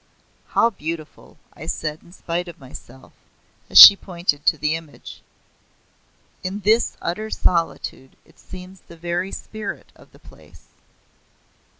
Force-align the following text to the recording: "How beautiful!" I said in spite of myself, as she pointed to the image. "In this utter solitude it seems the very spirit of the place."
"How 0.47 0.71
beautiful!" 0.71 1.37
I 1.53 1.67
said 1.67 2.01
in 2.01 2.11
spite 2.11 2.47
of 2.47 2.57
myself, 2.57 3.13
as 3.69 3.77
she 3.77 3.95
pointed 3.95 4.47
to 4.47 4.57
the 4.57 4.73
image. 4.73 5.21
"In 6.41 6.61
this 6.61 6.97
utter 7.03 7.29
solitude 7.29 8.15
it 8.25 8.39
seems 8.39 8.79
the 8.79 8.97
very 8.97 9.31
spirit 9.31 9.91
of 9.95 10.11
the 10.11 10.17
place." 10.17 10.69